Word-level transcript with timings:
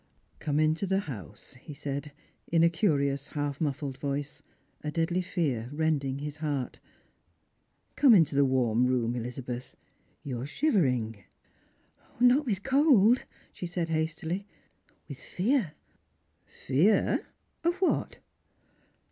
"Come 0.39 0.59
into 0.59 0.87
the 0.87 1.01
house," 1.01 1.53
he 1.61 1.75
said, 1.75 2.11
in 2.47 2.63
a 2.63 2.71
curious 2.71 3.27
half 3.27 3.59
mufl3ed 3.59 3.97
voice, 3.97 4.41
a 4.83 4.89
deadly 4.89 5.21
fear 5.21 5.69
rending 5.71 6.17
his 6.17 6.37
heart." 6.37 6.79
Come 7.97 8.15
into 8.15 8.33
the 8.33 8.43
warm 8.43 8.87
i 8.87 8.89
oom, 8.89 9.15
Elizabeth; 9.15 9.75
you 10.23 10.41
are 10.41 10.45
shivering." 10.47 11.23
"Not 12.19 12.47
with 12.47 12.63
cold," 12.63 13.25
she 13.53 13.67
said 13.67 13.89
hastily; 13.89 14.47
"with 15.07 15.19
fear." 15.19 15.73
"Fear! 16.47 17.27
of 17.63 17.75
what?" 17.75 18.17